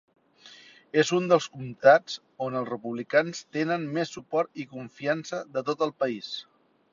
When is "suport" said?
4.17-4.63